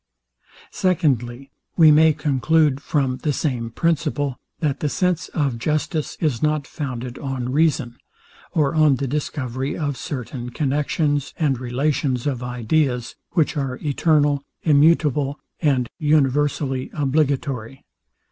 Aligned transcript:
Secondly, 0.71 1.51
we 1.77 1.91
may 1.91 2.11
conclude 2.11 2.81
from 2.81 3.17
the 3.17 3.31
same 3.31 3.69
principle, 3.69 4.35
that 4.59 4.79
the 4.79 4.89
sense 4.89 5.27
of 5.27 5.59
justice 5.59 6.17
is 6.19 6.41
not 6.41 6.65
founded 6.65 7.19
on 7.19 7.49
reason, 7.51 7.97
or 8.53 8.73
on 8.73 8.95
the 8.95 9.05
discovery 9.05 9.77
of 9.77 9.95
certain 9.95 10.49
connexions 10.49 11.35
and 11.37 11.59
relations 11.59 12.25
of 12.25 12.41
ideas, 12.41 13.13
which 13.33 13.55
are 13.55 13.77
eternal, 13.83 14.41
immutable, 14.63 15.37
and 15.61 15.87
universally 15.99 16.89
obligatory. 16.95 17.83